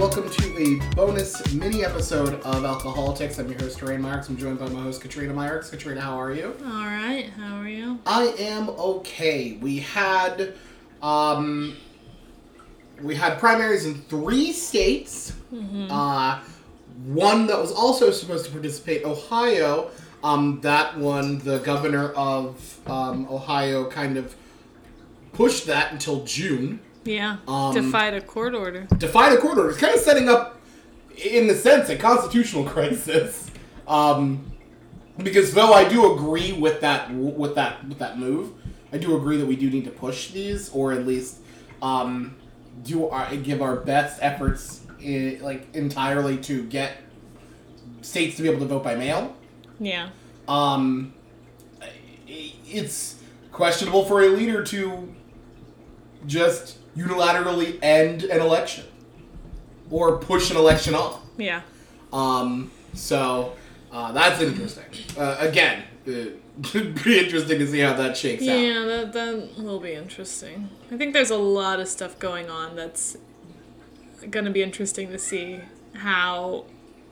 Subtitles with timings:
[0.00, 3.38] welcome to a bonus mini episode of Alcoholics.
[3.38, 4.30] I'm your host, Terrain Myers.
[4.30, 5.68] I'm joined by my host, Katrina Myers.
[5.68, 6.56] Katrina, how are you?
[6.64, 7.98] All right, how are you?
[8.06, 9.58] I am okay.
[9.60, 10.54] We had,
[11.02, 11.76] um,
[13.02, 15.34] we had primaries in three states.
[15.90, 16.40] Uh,
[17.04, 19.90] one that was also supposed to participate, Ohio.
[20.24, 24.34] Um, that one, the governor of um, Ohio kind of
[25.34, 26.80] pushed that until June.
[27.04, 28.86] Yeah, Um, defied a court order.
[28.98, 29.70] defied a court order.
[29.70, 30.60] It's kind of setting up,
[31.16, 33.50] in the sense, a constitutional crisis.
[33.88, 34.44] Um,
[35.18, 38.52] because though I do agree with that with that with that move,
[38.92, 41.38] I do agree that we do need to push these, or at least
[41.82, 42.36] um,
[42.84, 46.96] do our, give our best efforts, i like entirely to get
[48.02, 49.34] states to be able to vote by mail.
[49.78, 50.10] Yeah,
[50.48, 51.12] Um,
[52.26, 53.16] it's
[53.52, 55.14] questionable for a leader to
[56.26, 58.84] just unilaterally end an election
[59.90, 61.20] or push an election off.
[61.36, 61.62] yeah,
[62.12, 63.54] Um, so
[63.92, 64.84] uh, that's interesting.
[65.18, 68.58] Uh, again, it'd be interesting to see how that shakes out.
[68.58, 68.84] yeah.
[68.84, 70.68] That that will be interesting.
[70.90, 73.16] I think there's a lot of stuff going on that's
[74.30, 75.60] gonna be interesting to see
[75.94, 76.64] how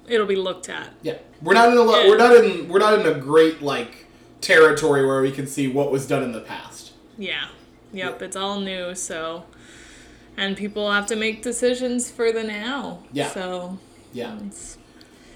[0.07, 0.91] it'll be looked at.
[1.03, 2.09] Yeah, we're not in a lo- Yeah.
[2.11, 4.07] we're not in we're not in a great like
[4.41, 6.93] territory where we can see what was done in the past.
[7.17, 7.47] Yeah,
[7.93, 8.23] yep.
[8.23, 9.45] It's all new, so
[10.39, 13.01] and people have to make decisions for the now.
[13.13, 13.29] Yeah.
[13.31, 13.79] So
[14.13, 14.39] Yeah.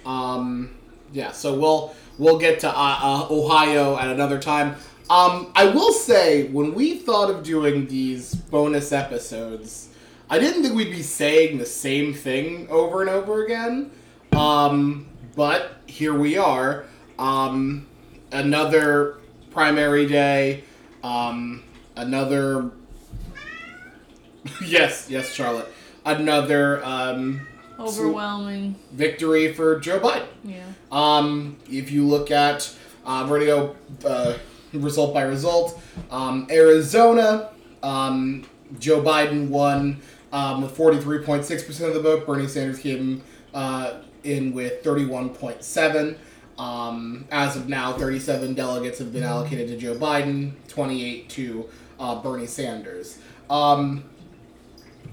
[0.06, 0.70] Um,
[1.12, 4.76] yeah, so we'll we'll get to uh, uh, Ohio at another time.
[5.10, 9.90] Um, I will say when we thought of doing these bonus episodes,
[10.30, 13.90] I didn't think we'd be saying the same thing over and over again.
[14.32, 16.86] Um, but here we are.
[17.18, 17.86] Um,
[18.30, 19.18] another
[19.50, 20.64] primary day.
[21.02, 21.64] Um,
[21.96, 22.70] another.
[24.64, 25.68] yes, yes, Charlotte.
[26.04, 27.46] Another um,
[27.78, 28.74] overwhelming.
[28.92, 30.26] victory for Joe Biden.
[30.44, 30.64] Yeah.
[30.90, 32.74] Um, if you look at,
[33.06, 34.38] uh, we're gonna go uh,
[34.72, 35.80] result by result.
[36.10, 37.50] Um, Arizona,
[37.82, 38.44] um,
[38.78, 40.00] Joe Biden won
[40.32, 42.26] um, with 43.6% of the vote.
[42.26, 43.22] Bernie Sanders came
[43.54, 43.94] uh,
[44.24, 46.16] in with 31.7.
[46.58, 51.68] Um, as of now, 37 delegates have been allocated to Joe Biden, 28 to
[52.02, 53.18] uh, Bernie Sanders.
[53.48, 54.04] Um,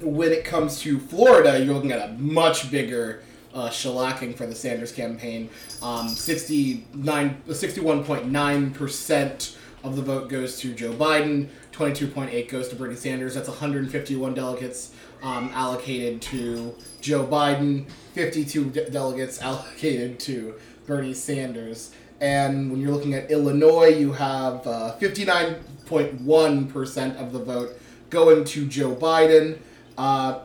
[0.02, 3.22] when it comes to Florida, you're looking at a much bigger
[3.54, 5.50] uh, shellacking for the Sanders campaign.
[5.82, 13.36] Um, 69, 61.9% of the vote goes to Joe Biden, 22.8 goes to Bernie Sanders.
[13.36, 14.92] That's 151 delegates
[15.22, 20.56] um, allocated to Joe Biden, 52 de- delegates allocated to
[20.86, 21.92] Bernie Sanders.
[22.22, 24.92] And when you're looking at Illinois, you have uh,
[25.90, 27.80] 59.1% of the vote
[28.10, 29.60] going to Joe Biden,
[29.98, 30.42] uh,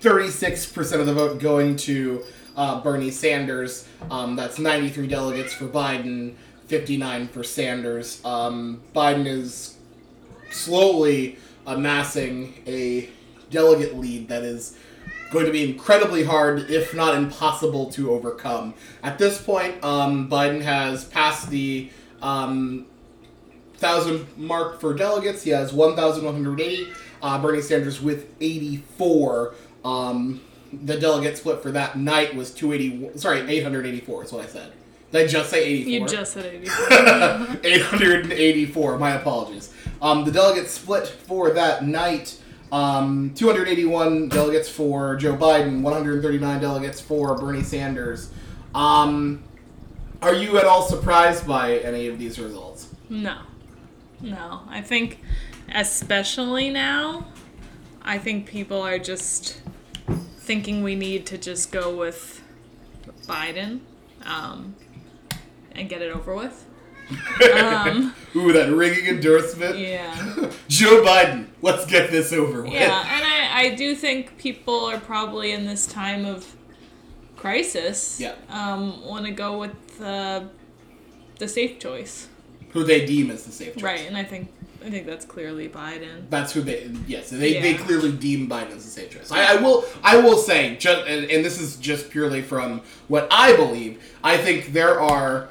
[0.00, 2.22] 36% of the vote going to
[2.56, 3.88] uh, Bernie Sanders.
[4.10, 6.34] Um, that's 93 delegates for Biden,
[6.66, 8.24] 59 for Sanders.
[8.24, 9.76] Um, Biden is
[10.50, 13.08] slowly amassing a
[13.50, 14.76] delegate lead that is
[15.30, 18.74] going to be incredibly hard, if not impossible, to overcome.
[19.02, 22.86] At this point, um, Biden has passed the um,
[23.82, 25.42] thousand mark for delegates.
[25.42, 26.92] He has 1,180.
[27.20, 29.54] Uh, Bernie Sanders with 84.
[29.84, 30.40] Um,
[30.72, 33.18] the delegate split for that night was 280.
[33.18, 34.72] Sorry, 884 is what I said.
[35.10, 35.92] Did I just say 84?
[35.92, 37.58] You just said 84.
[37.64, 38.98] 884.
[38.98, 39.74] My apologies.
[40.00, 42.38] Um, the delegate split for that night.
[42.70, 48.30] Um, 281 delegates for Joe Biden, 139 delegates for Bernie Sanders.
[48.74, 49.42] Um,
[50.22, 52.88] are you at all surprised by any of these results?
[53.10, 53.38] No.
[54.22, 54.62] No.
[54.68, 55.20] I think,
[55.74, 57.26] especially now,
[58.02, 59.60] I think people are just
[60.38, 62.42] thinking we need to just go with
[63.26, 63.80] Biden
[64.24, 64.74] um,
[65.72, 66.66] and get it over with.
[67.54, 69.76] Um, Ooh, that ringing endorsement.
[69.76, 70.14] yeah.
[70.68, 72.72] Joe Biden, let's get this over with.
[72.72, 73.00] Yeah.
[73.06, 76.56] And I, I do think people are probably in this time of
[77.36, 78.34] crisis Yeah.
[78.48, 80.44] um, want to go with uh,
[81.38, 82.28] the safe choice.
[82.72, 83.82] Who they deem as the safe choice.
[83.82, 84.06] Right.
[84.06, 84.52] And I think
[84.84, 86.28] I think that's clearly Biden.
[86.30, 89.30] That's who they yes they, they clearly deem Biden as the safe choice.
[89.30, 93.28] I, I will I will say just and, and this is just purely from what
[93.30, 94.02] I believe.
[94.24, 95.48] I think there are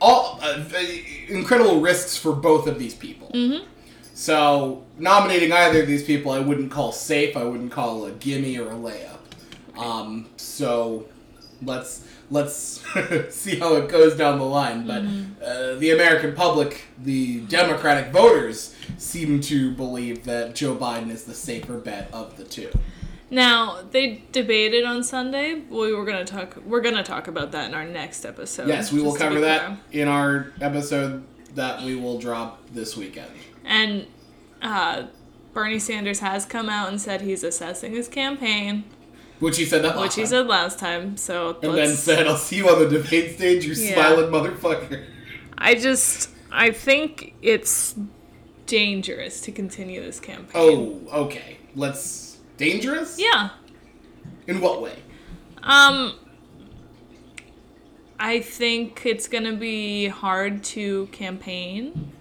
[0.00, 0.64] all uh,
[1.28, 3.30] incredible risks for both of these people.
[3.32, 3.64] Mm-hmm.
[4.14, 7.36] So nominating either of these people, I wouldn't call safe.
[7.36, 9.18] I wouldn't call a gimme or a layup.
[9.78, 11.06] Um, so
[11.64, 12.54] let's let's
[13.30, 14.86] see how it goes down the line.
[14.86, 15.02] But
[15.44, 21.34] uh, the American public, the Democratic voters, seem to believe that Joe Biden is the
[21.34, 22.70] safer bet of the two.
[23.30, 25.54] Now they debated on Sunday.
[25.54, 26.58] We were gonna talk.
[26.66, 28.68] We're gonna talk about that in our next episode.
[28.68, 31.24] Yes, we will just to be cover that in our episode
[31.54, 33.30] that we will drop this weekend.
[33.64, 34.06] And
[34.60, 35.04] uh,
[35.54, 38.84] Bernie Sanders has come out and said he's assessing his campaign,
[39.42, 40.28] Which he said that last which he time.
[40.28, 41.16] said last time.
[41.16, 43.94] So And then let's- said, I'll see you on the debate stage, you Yeah.
[43.94, 45.04] smiling motherfucker.
[45.58, 47.94] I just I think it's
[48.66, 50.50] dangerous to continue this campaign.
[50.54, 51.56] Oh, okay.
[51.74, 52.36] Let's.
[52.56, 53.18] Dangerous?
[53.18, 53.50] Yeah.
[54.46, 54.94] In what way?
[55.62, 56.14] Um
[58.20, 62.12] I think it's going to be hard to campaign.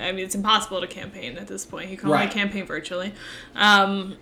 [0.00, 1.90] I mean, it's impossible to campaign at this point.
[1.90, 2.30] You can only Right.
[2.30, 3.12] campaign virtually.
[3.56, 4.16] Um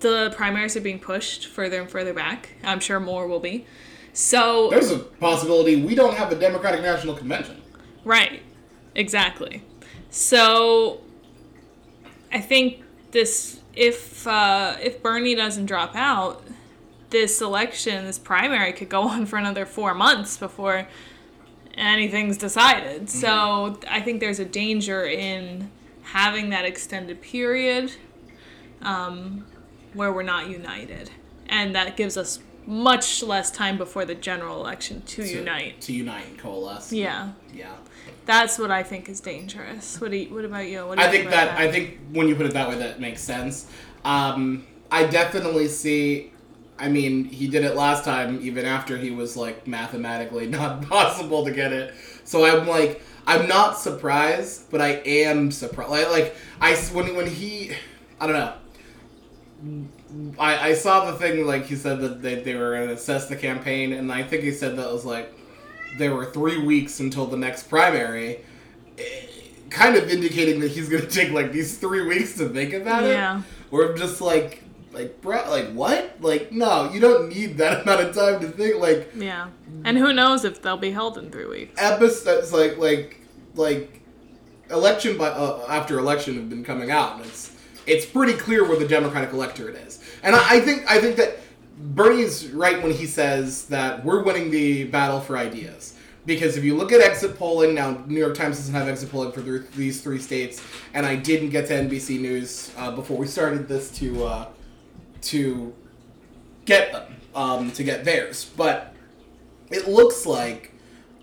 [0.00, 2.50] the primaries are being pushed further and further back.
[2.64, 3.66] I'm sure more will be.
[4.12, 7.62] So There's a possibility we don't have a Democratic National Convention.
[8.04, 8.42] Right.
[8.94, 9.62] Exactly.
[10.10, 11.00] So
[12.32, 12.82] I think
[13.12, 16.44] this if uh, if Bernie doesn't drop out,
[17.10, 20.88] this election, this primary could go on for another four months before
[21.74, 23.08] anything's decided.
[23.08, 25.70] So I think there's a danger in
[26.02, 27.92] having that extended period
[28.82, 29.46] um,
[29.94, 31.10] where we're not united.
[31.48, 35.80] And that gives us much less time before the general election to, To- unite.
[35.82, 36.92] To unite and coalesce.
[36.92, 37.32] Yeah.
[37.54, 37.72] Yeah.
[38.26, 40.00] That's what I think is dangerous.
[40.00, 40.86] What do you, what about you?
[40.86, 42.78] What do you I think about that, I think when you put it that way,
[42.78, 43.68] that makes sense.
[44.04, 46.32] Um, I definitely see.
[46.78, 51.44] I mean, he did it last time, even after he was like mathematically not possible
[51.44, 51.92] to get it.
[52.24, 55.90] So I'm like, I'm not surprised, but I am surprised.
[55.90, 57.72] Like, like I when when he,
[58.20, 58.54] I don't know.
[60.38, 63.28] I, I saw the thing like he said that they, they were going to assess
[63.28, 65.34] the campaign, and I think he said that was like
[65.98, 68.40] there were three weeks until the next primary
[69.70, 73.10] kind of indicating that he's gonna take like these three weeks to think about it.
[73.10, 73.42] Yeah.
[73.70, 76.16] Or I'm just like, like, bro, like what?
[76.20, 78.80] Like, no, you don't need that amount of time to think.
[78.80, 79.48] Like, Yeah.
[79.84, 81.80] And who knows if they'll be held in three weeks.
[81.80, 83.20] episodes, like, like,
[83.54, 84.02] like,
[84.70, 88.78] election by uh, after election have been coming out, and it's it's pretty clear where
[88.78, 90.02] the Democratic electorate is.
[90.22, 91.38] And I, I think I think that
[91.78, 95.94] Bernie's right when he says that we're winning the battle for ideas.
[96.26, 99.32] Because if you look at exit polling, now New York Times doesn't have exit polling
[99.32, 100.62] for th- these three states,
[100.92, 104.48] and I didn't get to NBC News uh, before we started this to uh,
[105.22, 105.74] to
[106.66, 108.50] get them um, to get theirs.
[108.54, 108.94] But
[109.70, 110.74] it looks like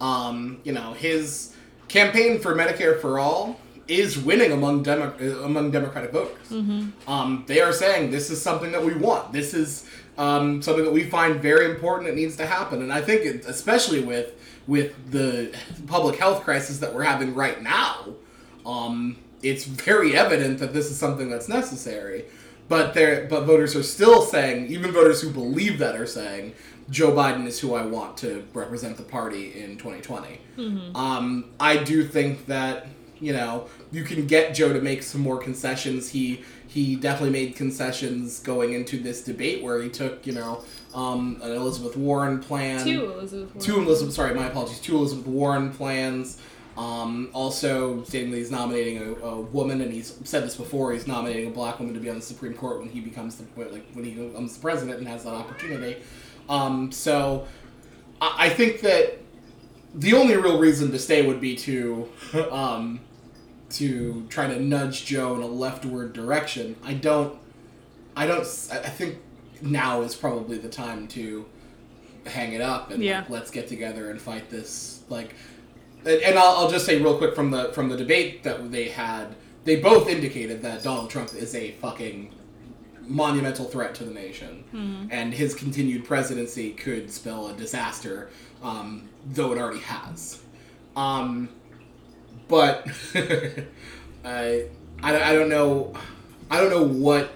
[0.01, 1.56] um, you know his
[1.88, 6.51] campaign for Medicare for all is winning among Demo- uh, among Democratic voters.
[7.07, 9.31] Um, they are saying this is something that we want.
[9.34, 9.86] This is
[10.18, 12.10] um, something that we find very important.
[12.10, 14.34] It needs to happen, and I think it, especially with
[14.68, 15.56] with the
[15.88, 18.07] public health crisis that we're having right now,
[18.66, 22.25] um, it's very evident that this is something that's necessary.
[22.68, 26.54] But there, but voters are still saying, even voters who believe that are saying,
[26.89, 30.39] Joe Biden is who I want to represent the party in 2020.
[30.95, 32.88] Um, I do think that
[33.19, 36.10] you know you can get Joe to make some more concessions.
[36.10, 41.40] He he definitely made concessions going into this debate where he took you know um,
[41.44, 43.66] an Elizabeth Warren plan Two Elizabeth Warren.
[43.66, 44.14] two Elizabeth.
[44.14, 44.80] Sorry, my apologies.
[44.80, 46.39] Two Elizabeth Warren plans.
[46.77, 50.94] Um, also stating that he's nominating a, a woman, and he's said this before.
[50.94, 53.46] He's nominating a black woman to be on the Supreme Court when he becomes the
[53.60, 55.98] like when he becomes the president and has that opportunity.
[56.48, 57.48] Um, so
[58.22, 59.18] I, I think that
[59.96, 62.10] the only real reason to stay would be to
[62.51, 63.00] um,
[63.71, 66.75] to try to nudge Joe in a leftward direction.
[66.83, 67.38] I don't.
[68.15, 68.41] I don't.
[68.71, 69.17] I think
[69.62, 71.45] now is probably the time to
[72.25, 73.19] hang it up and Yeah.
[73.19, 75.01] like, let's get together and fight this.
[75.09, 75.33] Like,
[76.05, 78.89] and, and I'll, I'll just say real quick from the from the debate that they
[78.89, 82.33] had, they both indicated that Donald Trump is a fucking
[83.01, 88.29] monumental threat to the nation, and his continued presidency could spell a disaster,
[88.62, 90.41] um, though it already has.
[90.95, 91.47] Um,
[92.48, 92.88] but
[94.25, 94.66] I,
[95.04, 95.94] I, I don't know,
[96.50, 97.32] I don't know what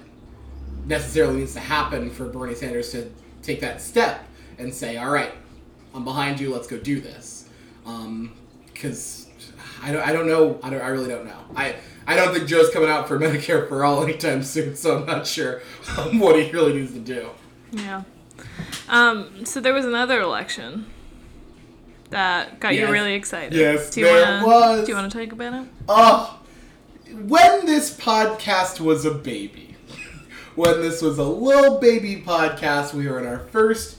[0.86, 3.10] necessarily needs to happen for Bernie Sanders to
[3.41, 4.25] take that step
[4.58, 5.32] and say, "All right,
[5.94, 6.53] I'm behind you.
[6.53, 7.50] Let's go do this."
[8.65, 9.27] Because
[9.82, 10.60] I don't, I don't know.
[10.63, 11.39] I, don't, I really don't know.
[11.56, 11.75] I
[12.08, 14.75] I don't think Joe's coming out for Medicare for all anytime soon.
[14.75, 15.62] So I'm not sure
[15.98, 17.30] um, what he really needs to do.
[17.72, 18.03] Yeah.
[18.89, 20.88] Um, so there was another election
[22.12, 22.88] that got Yes.
[22.88, 23.53] you really excited.
[23.53, 24.86] Yes, do you there wanna, was.
[24.86, 25.68] Do you want to talk about it?
[25.89, 26.39] Oh,
[27.13, 29.75] when this podcast was a baby,
[30.56, 33.98] when this was a little baby podcast, we were in our first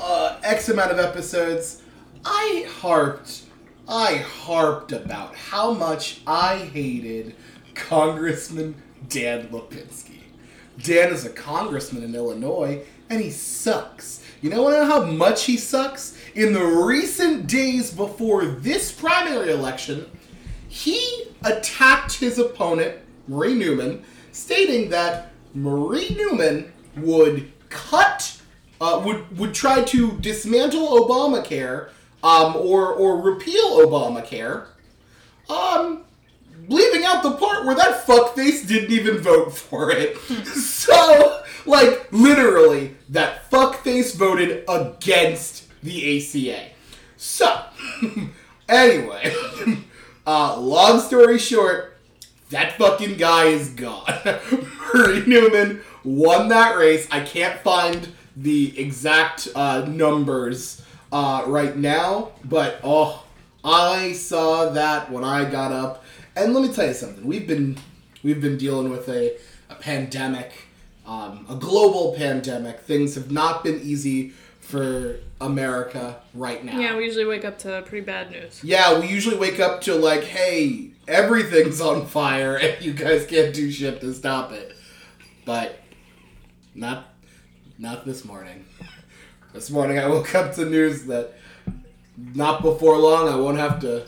[0.00, 1.82] uh, X amount of episodes.
[2.24, 3.42] I harped,
[3.88, 7.34] I harped about how much I hated
[7.74, 8.74] Congressman
[9.08, 10.18] Dan Lipinski.
[10.82, 14.22] Dan is a congressman in Illinois, and he sucks.
[14.40, 16.16] You know, how much he sucks?
[16.34, 20.06] In the recent days before this primary election,
[20.68, 28.40] he attacked his opponent, Marie Newman, stating that Marie Newman would cut,
[28.80, 31.88] uh, would would try to dismantle Obamacare,
[32.22, 34.66] um, or or repeal Obamacare,
[35.48, 36.04] um,
[36.68, 40.16] leaving out the part where that fuckface didn't even vote for it.
[40.46, 46.70] so, like, literally, that fuckface voted against the ACA.
[47.16, 47.64] So,
[48.68, 49.34] anyway,
[50.26, 51.96] uh, long story short,
[52.50, 54.12] that fucking guy is gone.
[54.94, 57.06] Marie Newman won that race.
[57.10, 60.82] I can't find the exact uh, numbers
[61.12, 63.24] uh, right now, but oh,
[63.64, 66.04] I saw that when I got up.
[66.36, 67.26] And let me tell you something.
[67.26, 67.76] We've been
[68.22, 69.36] we've been dealing with a,
[69.68, 70.67] a pandemic,
[71.08, 72.80] um, a global pandemic.
[72.80, 76.78] Things have not been easy for America right now.
[76.78, 78.62] Yeah, we usually wake up to pretty bad news.
[78.62, 83.54] Yeah, we usually wake up to like, hey, everything's on fire and you guys can't
[83.54, 84.76] do shit to stop it.
[85.46, 85.80] But
[86.74, 87.06] not
[87.78, 88.66] not this morning.
[89.54, 91.32] This morning I woke up to news that
[92.34, 94.04] not before long I won't have to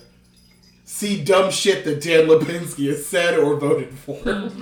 [0.85, 4.51] see dumb shit that Dan Lipinski has said or voted for.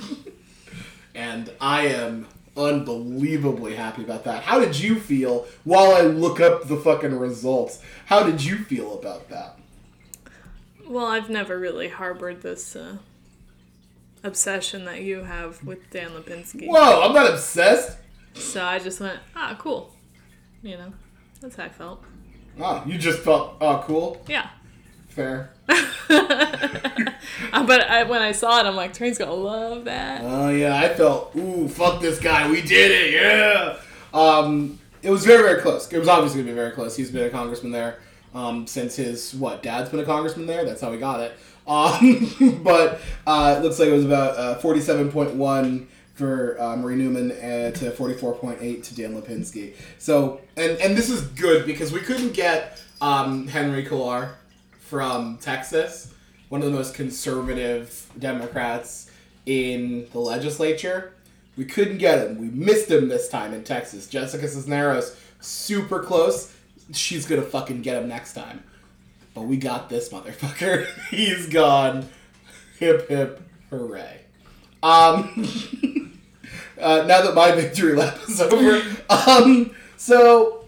[1.18, 4.44] and I am unbelievably happy about that.
[4.44, 7.82] How did you feel while I look up the fucking results?
[8.06, 9.58] How did you feel about that?
[10.86, 12.98] Well, I've never really harbored this uh,
[14.22, 16.68] obsession that you have with Dan Lipinski.
[16.68, 17.98] Whoa, I'm not obsessed.
[18.34, 19.92] So I just went, ah, cool.
[20.62, 20.92] You know,
[21.40, 22.04] that's how I felt.
[22.60, 24.22] Ah, you just felt ah, cool.
[24.28, 24.50] Yeah.
[25.18, 25.50] Fair.
[27.50, 30.20] Uh, but I, when I saw it, I'm like, Train's gonna love that.
[30.22, 33.78] Oh yeah, I felt ooh fuck this guy, we did it, yeah.
[34.12, 35.90] Um, it was very very close.
[35.90, 36.96] It was obviously gonna be very close.
[36.96, 38.00] He's been a congressman there
[38.34, 40.64] um, since his what dad's been a congressman there.
[40.64, 41.32] That's how he got it.
[41.68, 46.76] Um, but uh, it looks like it was about uh, forty-seven point one for uh,
[46.76, 49.74] Marie Newman and to 44.8 to Dan Lipinski.
[49.98, 54.32] So, and, and this is good because we couldn't get um, Henry Cuellar
[54.88, 56.14] from Texas,
[56.48, 59.10] one of the most conservative Democrats
[59.44, 61.12] in the legislature.
[61.56, 62.38] We couldn't get him.
[62.38, 64.06] We missed him this time in Texas.
[64.06, 66.54] Jessica Cisneros, super close.
[66.92, 68.62] She's gonna fucking get him next time.
[69.34, 70.86] But we got this motherfucker.
[71.10, 72.08] He's gone.
[72.78, 74.20] Hip hip hooray.
[74.82, 75.46] Um,
[76.80, 80.64] uh, now that my victory lap is over, um, so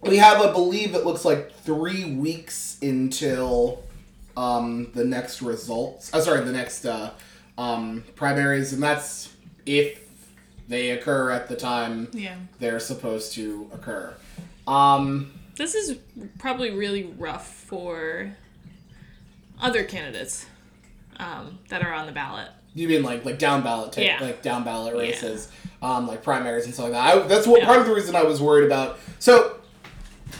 [0.00, 3.82] we have, I believe, it looks like three weeks until
[4.36, 6.14] um, the next results.
[6.14, 7.10] Uh, sorry, the next uh,
[7.58, 9.30] um, primaries, and that's
[9.66, 10.08] if
[10.68, 12.36] they occur at the time Yeah.
[12.58, 14.14] they're supposed to occur.
[14.66, 15.98] Um, This is
[16.38, 18.32] probably really rough for
[19.60, 20.46] other candidates
[21.18, 22.48] um, that are on the ballot.
[22.74, 24.18] You mean like like down ballot type, Yeah.
[24.20, 27.16] like down ballot races, um, like primaries and stuff like that.
[27.16, 27.66] I, that's what Yeah.
[27.66, 28.98] part of the reason I was worried about.
[29.18, 29.56] So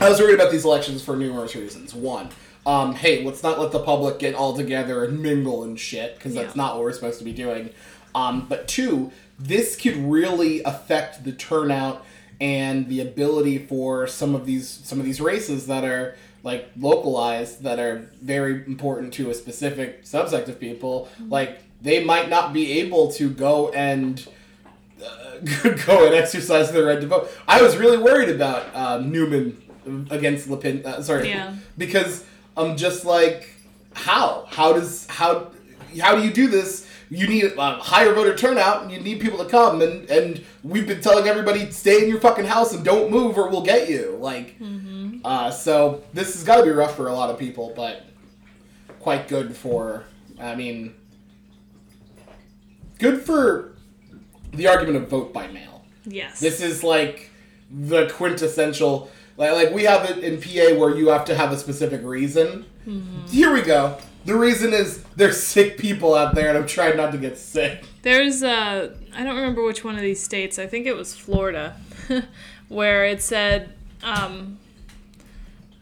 [0.01, 1.95] I was worried about these elections for numerous reasons.
[1.95, 2.29] One,
[2.67, 6.35] um, hey, let's not let the public get all together and mingle and shit because
[6.35, 6.63] that's Yeah.
[6.63, 7.71] not what we're supposed to be doing.
[8.15, 12.05] Um, but two, this could really affect the turnout
[12.41, 17.63] and the ability for some of these some of these races that are like localized
[17.63, 22.79] that are very important to a specific subsect of people like they might not be
[22.81, 24.29] able to go and
[25.03, 25.39] uh,
[25.87, 29.57] go and exercise their right to vote i was really worried about uh, newman
[30.11, 31.29] against Lepin, uh, sorry.
[31.29, 31.55] Yeah.
[31.79, 32.25] because
[32.57, 33.51] i'm just like
[33.97, 34.47] how?
[34.51, 35.51] How does how
[36.01, 36.87] how do you do this?
[37.09, 40.87] You need a higher voter turnout and you need people to come and and we've
[40.87, 44.17] been telling everybody stay in your fucking house and don't move or we'll get you.
[44.21, 44.57] Like
[45.25, 48.05] uh, so this has got to be rough for a lot of people but
[49.01, 50.05] quite good for
[50.41, 50.95] i mean
[52.99, 53.77] good for
[54.53, 55.85] the argument of vote by mail.
[56.05, 56.39] Yes.
[56.39, 57.31] this is like
[57.71, 61.59] the quintessential like, like we have it in PA where you have to have a
[61.59, 62.65] specific reason.
[63.29, 63.99] Here we go.
[64.27, 67.85] The reason is there's sick people out there and I'm trying not to get sick.
[68.03, 70.59] There's uh I don't remember which one of these states.
[70.59, 71.77] I think it was Florida,
[72.69, 74.59] where it said um,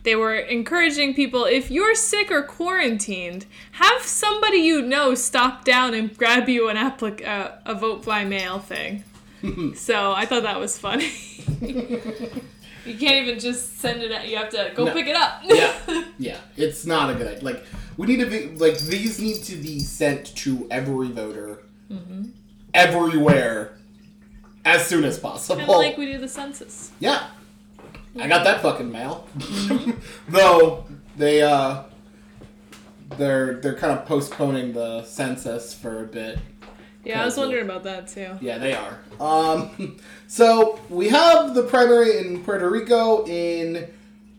[0.03, 5.95] they were encouraging people if you're sick or quarantined, have somebody you know stop down
[5.95, 9.05] and grab you an applic- uh, a vote by mail thing.
[9.75, 11.13] so I thought that was funny.
[12.85, 14.29] you can't even just send it out.
[14.29, 14.93] You have to go No.
[14.93, 15.43] pick it up.
[15.45, 15.73] Yeah.
[16.19, 17.43] Yeah, it's not a good idea.
[17.45, 17.65] Like
[17.97, 21.59] we need to be like these need to be sent to every voter
[22.73, 23.77] everywhere
[24.65, 25.57] as soon as possible.
[25.57, 26.93] Kind of like we do the census.
[27.01, 27.27] Yeah.
[28.21, 29.27] I got that fucking mail.
[30.29, 30.85] Though
[31.17, 31.83] they uh
[33.19, 36.39] they're they're kind of postponing the census for a bit.
[37.05, 38.37] Yeah, I was wondering about that too.
[38.41, 38.99] Yeah, they are.
[39.21, 39.97] Um
[40.27, 43.89] so we have the primary in Puerto Rico in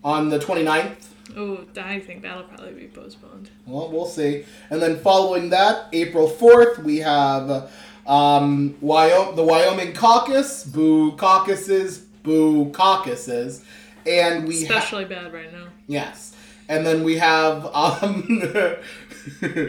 [0.03, 1.07] on the 29th.
[1.35, 3.49] Oh, I think that'll probably be postponed.
[3.65, 4.45] Well, we'll see.
[4.69, 7.71] And then following that, April 4th, we have
[8.05, 13.65] um, Wyoming, the Wyoming caucus, boo caucuses, boo caucuses.
[14.05, 15.65] And we ha- Especially bad right now.
[15.87, 16.35] Yes.
[16.69, 18.41] And then we have um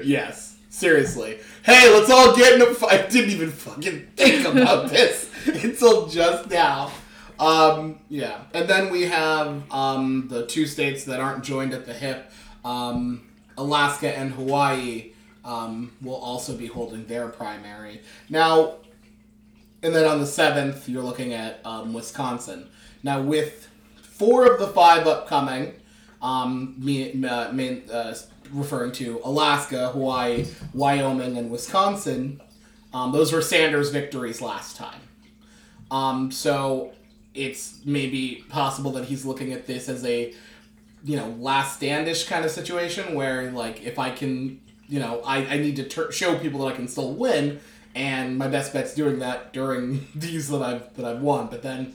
[0.04, 0.45] Yes.
[0.76, 1.38] Seriously.
[1.64, 2.92] Hey, let's all get in a fight.
[3.00, 6.92] I didn't even fucking think about this until just now.
[7.38, 8.42] Um yeah.
[8.52, 12.30] And then we have um the two states that aren't joined at the hip.
[12.62, 15.12] Um Alaska and Hawaii
[15.46, 18.02] um, will also be holding their primary.
[18.28, 18.74] Now,
[19.82, 22.68] and then on the 7th, you're looking at um, Wisconsin.
[23.02, 23.66] Now, with
[24.02, 25.72] four of the five upcoming,
[26.20, 28.14] um, me, uh, main, uh,
[28.52, 32.40] referring to Alaska, Hawaii, Wyoming, and Wisconsin,
[32.92, 35.00] um, those were Sanders' victories last time.
[35.90, 36.92] Um, so
[37.34, 40.34] it's maybe possible that he's looking at this as a,
[41.04, 45.38] you know, last standish kind of situation where, like, if I can, you know, I,
[45.46, 47.60] I need to ter- show people that I can still win,
[47.94, 51.48] and my best bet's doing that during these that I've that I've won.
[51.48, 51.94] But then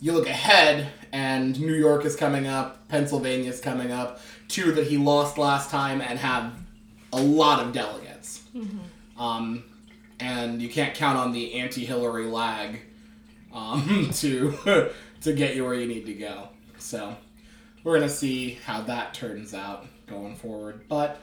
[0.00, 4.86] you look ahead, and New York is coming up, Pennsylvania is coming up, two that
[4.86, 6.52] he lost last time and have
[7.12, 8.42] a lot of delegates.
[9.18, 9.64] Um,
[10.20, 12.80] and you can't count on the anti-Hillary lag
[13.52, 14.90] um, to
[15.20, 16.48] to get you where you need to go.
[16.78, 17.16] So
[17.84, 20.82] we're gonna see how that turns out going forward.
[20.88, 21.20] But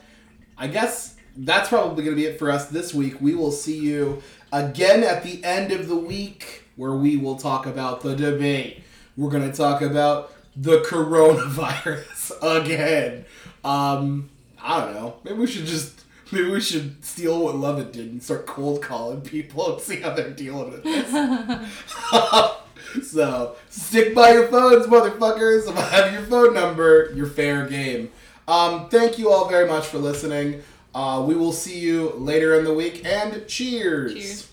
[0.58, 3.20] I guess that's probably gonna be it for us this week.
[3.20, 7.66] We will see you again at the end of the week where we will talk
[7.66, 8.82] about the debate.
[9.16, 13.24] We're gonna talk about the coronavirus again.
[13.64, 14.30] Um,
[14.62, 15.16] I don't know.
[15.24, 19.20] Maybe we should just maybe we should steal what Lovett did and start cold calling
[19.20, 21.10] people and see how they're dealing with this.
[23.10, 25.68] so stick by your phones, motherfuckers.
[25.68, 28.10] If I have your phone number, you're fair game.
[28.48, 30.62] Um, thank you all very much for listening.
[30.94, 34.14] Uh, we will see you later in the week, and cheers.
[34.14, 34.52] Cheers.